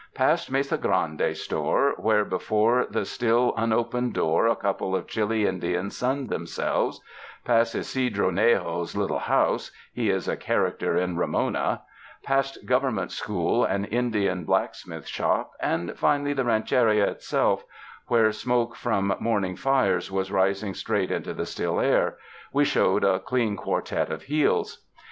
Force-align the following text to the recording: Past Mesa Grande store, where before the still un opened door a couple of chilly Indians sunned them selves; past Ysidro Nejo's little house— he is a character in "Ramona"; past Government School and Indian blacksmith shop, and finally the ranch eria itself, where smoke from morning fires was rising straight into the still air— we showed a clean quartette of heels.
Past 0.15 0.49
Mesa 0.49 0.79
Grande 0.79 1.37
store, 1.37 1.93
where 1.99 2.25
before 2.25 2.87
the 2.89 3.05
still 3.05 3.53
un 3.55 3.71
opened 3.71 4.15
door 4.15 4.47
a 4.47 4.55
couple 4.55 4.95
of 4.95 5.05
chilly 5.05 5.45
Indians 5.45 5.95
sunned 5.95 6.27
them 6.27 6.47
selves; 6.47 6.99
past 7.45 7.75
Ysidro 7.75 8.31
Nejo's 8.31 8.97
little 8.97 9.19
house— 9.19 9.69
he 9.93 10.09
is 10.09 10.27
a 10.27 10.35
character 10.35 10.97
in 10.97 11.17
"Ramona"; 11.17 11.83
past 12.23 12.65
Government 12.65 13.11
School 13.11 13.63
and 13.63 13.85
Indian 13.89 14.43
blacksmith 14.43 15.05
shop, 15.05 15.51
and 15.59 15.95
finally 15.99 16.33
the 16.33 16.45
ranch 16.45 16.71
eria 16.71 17.05
itself, 17.07 17.63
where 18.07 18.31
smoke 18.31 18.75
from 18.75 19.13
morning 19.19 19.55
fires 19.55 20.09
was 20.11 20.31
rising 20.31 20.73
straight 20.73 21.11
into 21.11 21.31
the 21.31 21.45
still 21.45 21.79
air— 21.79 22.17
we 22.51 22.65
showed 22.65 23.03
a 23.03 23.19
clean 23.19 23.55
quartette 23.55 24.09
of 24.09 24.23
heels. 24.23 24.83